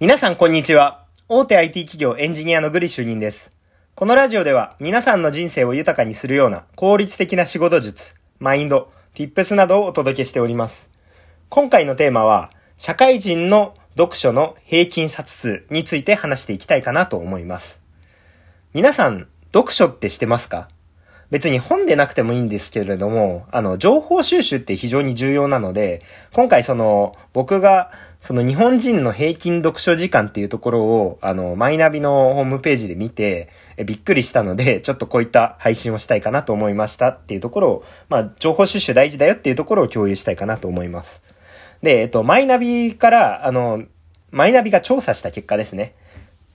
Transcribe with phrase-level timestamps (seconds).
[0.00, 1.06] 皆さんこんにちは。
[1.28, 3.50] 大手 IT 企業エンジニアのグリッシュ人です。
[3.96, 10.88] このラジオでは皆さんの人生を豊かにするような効率的な仕事術、マインド、tips などをお届けしております。
[11.48, 17.80] 今回のテーマは、社会人の読書の平均冊数について話していきたいかなと思います。
[18.74, 20.68] 皆さん、読書ってしてますか？
[21.30, 26.02] 別に本でなくてもいいんですけれども、あの、情報収集って非常に重要なので、
[26.32, 27.90] 今回その、僕が、
[28.20, 33.48] その日本人の平均読書時間っていうところを、あの、マイナビのホームページで見て、
[33.84, 41.22] びっくりしたので、 ちょっとこういった配信をしたいかなと思いましたっていうところを、まあ、情報収集大事だよっていうところを共有したいかなと思います。
[41.82, 43.84] で、えっと、マイナビから、あの、
[44.32, 45.94] マイナビが調査した結果ですね。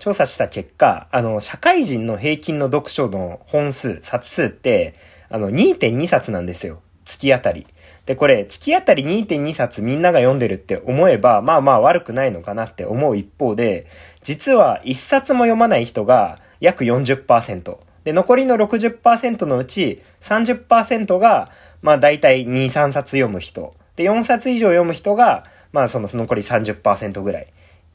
[0.00, 4.94] 調査した結果、あの、社会人の平均の読書の本数、冊数って、
[5.30, 6.80] あの、2.2冊なんですよ。
[7.04, 7.66] 月あたり。
[8.06, 13.86] で、これ、月あたり2.2冊みんなが読んでるって思えば、まあまあ悪くないのかなって思う一方で、
[14.22, 17.78] 実は1冊も読まない人が約40%。
[18.04, 23.74] で、残りの60%のうち30%が、まあ大体2、3冊読む人。
[23.96, 27.46] で、4冊以上読む人が、まあその残り30%ぐらい。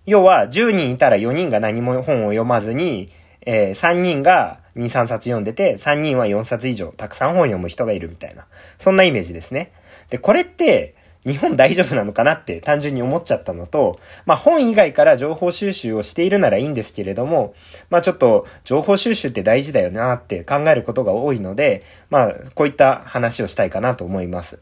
[0.07, 3.11] 要は、10人いたら4人が何も本を読まずに、
[3.45, 8.45] えー、3人が2、3冊読んでて、3人は4冊以上、たくさん本読む人がいるみたいな。
[8.79, 9.71] そんなイメージですね。
[10.09, 17.53] で、これって、日本大丈夫なのかなって単純に思っちゃったのと、まあ本以外から情報収集をしているならいいんですけれども、
[17.89, 24.59] まあちょっと情報収集って大事だよなって考えることが多いので、まあこういった話をしたいかなと思います。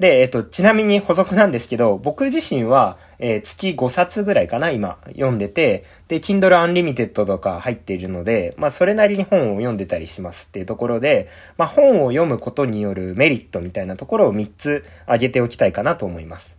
[0.00, 11.28] で、えっと、ちなみに補足なんですけど、僕自身は、えー、月5冊ぐらいかな、今、読んでて、で、Kindle Unlimited とか入っているので、まあ、それなりに本を読んでたりしますっていうところで、
[11.58, 16.56] まあ、本を読むことによるメリットみたいなところを3つ挙げておきたいかなと思います。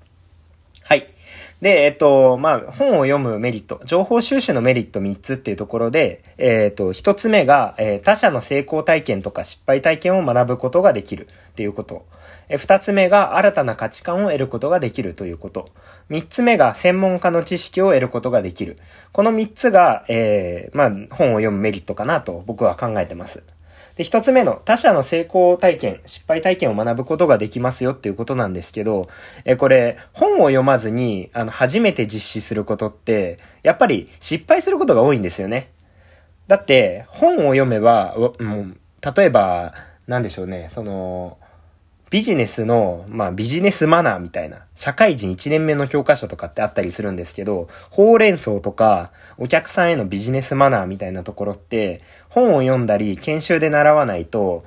[0.83, 1.07] はい。
[1.61, 12.05] で、えっと、まあ、本を読むメリット、情報収集のメリット3つっていうところで、えっと、1つ目が、えー、他者の成功体験とか失敗体験を学ぶことができるっていうこと。
[12.49, 15.69] え2つ目が新たな価値観を得ることができるということ。
[16.09, 18.77] 3つ目が専門家の知識を得ることができる。
[19.11, 23.43] この3つが、えー、まあ、本を読むメリットかなと僕は考えてます。
[23.95, 29.07] で、一つ目の他者の成功体験、失敗体験を学ぶことができますよっていうことなんですけど、
[29.45, 35.71] え、これ、本を読まずに、あの、初めて実施することって、やっぱり失敗することが多いんですよね。
[36.47, 38.77] だって、本を読めば、もう、
[39.15, 39.73] 例えば、
[40.07, 41.37] なんでしょうね、その、
[42.11, 54.65] ビジネスの、まあビジネスマナーみたいな、社会人1年目の教科書とかってあったりするんですけど、ほうれん草とか、お客さんへのビジネスマナーみたいなところって、本を読んだり、研修で習わないと、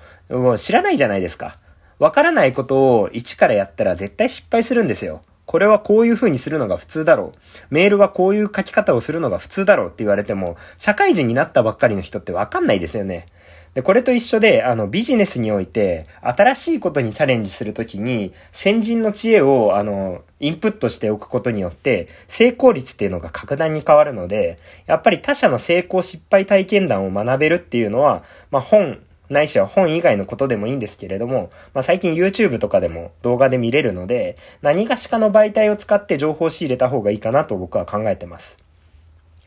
[0.57, 1.59] 知らないじゃないですか。
[1.99, 5.21] わからないことを一からやったら絶対失敗するんですよ。
[5.45, 7.39] これはこういう風にするのが普通だろう。
[7.69, 13.27] メールはこういう書き方をするのが普通だろうって言われても、社会人になったばっかりの人ってわかんないですよね。
[13.75, 38.57] で、これと一緒で、あの、ビジネスにおいて、新しいことにチャレンジするときに、先人の知恵を、あの、インプットしておくことによって、成功率っていうのが格段に変わるので、やっぱり他者の成功失敗体験談を学べるっていうのは、まあ、本、ないしは本以外のことでもいいんですけれども、まあ、最近 YouTube とかでも動画で見れるので、何がしかの媒体を使って情報を仕入れた方がいいかなと僕は考えてます。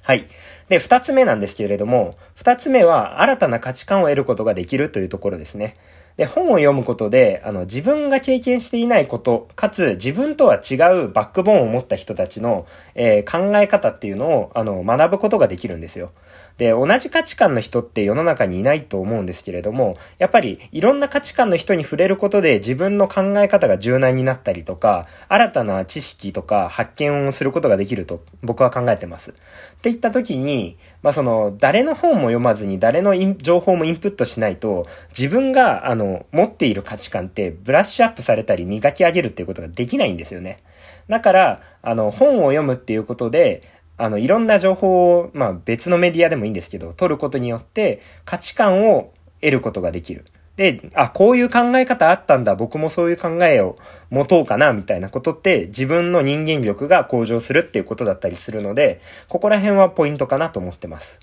[0.01, 0.25] はい。
[0.69, 5.75] で、二つ目なんですけれども、二つ目は新たな価値観を得ることができるというところですね。
[6.17, 10.75] で、本を読むことで、あの、自分が経験していないこと、かつ自分とは違
[11.05, 16.11] うバックボーンを持った人たちの、えー、考え方っていうのを、あの、学ぶことができるんですよ。
[16.57, 29.31] で、同じ価値観の人って世の中にいないと思うんですけれども、やっぱりいろんな価値観の人に触れることで自分の考え方が柔軟になったりとか、新たな知識とか発見をすることができると僕は考えてます。
[29.31, 29.33] っ
[29.81, 40.63] て言った時に、まあその、誰の本も読まずに誰の情報もインプットしないと、自分があの、持っている価値観ってブラッシュアップされたり磨き上げるっていうことができないんですよね。
[41.07, 43.63] だから、あの、本を読むっていうことで、
[43.97, 49.11] あの、いろんな情報を、まあ別のメディアでもいいんですけど、取ることによって価値観を
[49.41, 50.25] 得ることができる。
[50.57, 53.77] で、あ、こういう考え方あったんだ、僕もそういう考えを
[54.09, 58.99] 持とうかな、みたいなことって自分の人間力が向上するっていうことだったりするので、
[59.29, 61.19] ここら辺はポイントかなと思ってます。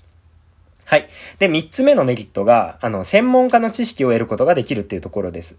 [0.87, 1.09] はい。
[1.39, 5.55] で、三つ目のメリットが、あの、専門家の知識を得ることができるっていうところです。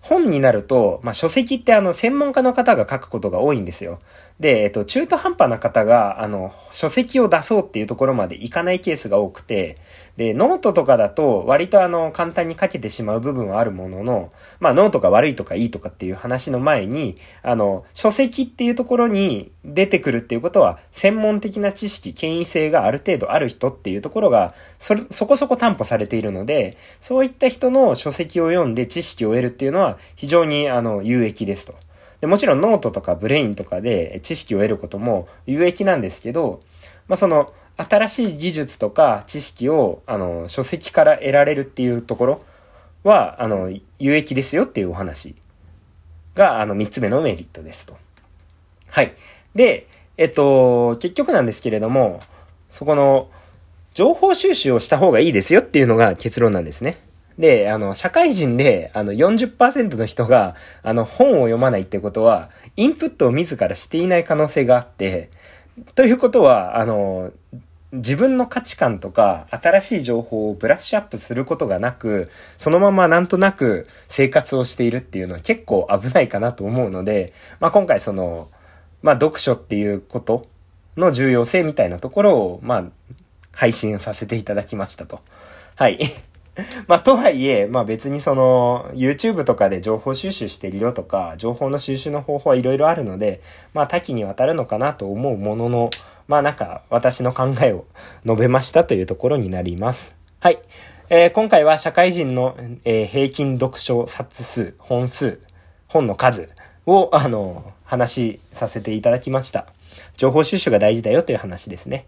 [0.00, 4.00] 本になると、まあ、書籍ってあの、専門家の方が書くことが多いんですよ。
[4.40, 9.76] で、えっと、中途半端な方が、あの、書籍を出そうっていうところまでいかないケースが多くて、
[10.16, 31.74] で、ノートとかだと、割とあの、簡単に書けてしまう部分はあるものの、まあ、ノートが悪いとかいいとかっていう話の前に、あの、書籍っていうところに出てくるっていうことは、専門的な知識、権威性がある程度ある人っていうところが、そ、そこそこ担保されているので、そういった人の書籍を読んで知識を得るっていうのは、非常にあの、有益ですと。
[32.20, 36.62] でもちろんノートとか Brain とかで知識を得ることも有益なんですけど、
[37.08, 37.52] まあ、その
[37.88, 42.42] 新しい技術とか知識をあの書籍から得られるっていうところ
[43.04, 45.34] はあの有益ですよっていうお話
[46.34, 47.96] があの3つ目のメリットですと。
[48.88, 49.14] はい。
[49.54, 49.86] で、
[50.16, 52.20] えっと、結局なんですけれども、
[52.68, 53.30] そこの
[53.94, 56.98] 情報収集をした方がいいですよっていうのが結論なんですね。
[57.38, 65.30] で、あの、社会人で、あの、40%の人が、あの、本を読まないってことは、インプットを自らしていない可能性があって、
[65.94, 67.32] ということは、あの、
[67.92, 78.48] 自分の価値観とか、新しい情報をブラッシュアップすることがなく、そのままなんとなく生活をしているっていうのは結構危ないかなと思うので、まあ、今回その、
[79.02, 80.46] まあ、読書っていうこと
[80.96, 82.84] の重要性みたいなところを、まあ、
[83.52, 85.20] 配信させていただきましたと。
[85.74, 85.98] はい。
[86.86, 93.40] まあ、とはいえ、まあ別にその、YouTube とかで情報収集してるよとか、情報の収集の方法はいろいろあるので、
[93.72, 95.90] まあ多岐にわたるのかなと思うものの、
[96.30, 97.86] まあなんか私の考えを
[98.24, 100.14] 述べましたというところになります。
[100.38, 100.60] はい。
[101.08, 105.40] えー、今回は社会人の、えー、平均読書冊数、本数、
[105.88, 106.48] 本の数
[106.86, 109.66] を、あの、話させていただきました。
[110.16, 112.06] 情報収集が大事だよという話ですね。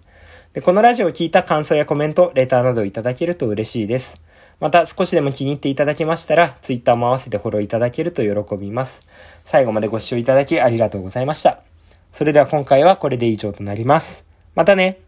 [0.52, 4.20] で、このラジオを聞いた感想やコメント、レターなどいただけると嬉しいです。
[4.60, 9.00] また少しでも気に入っていただけましたら、Twitter も合わせてフォローいただけると喜びます。
[9.44, 11.71] 最後までご視聴いただきありがとうございました。
[12.12, 14.25] それでは今回はこれで以上となります。
[14.55, 15.00] またね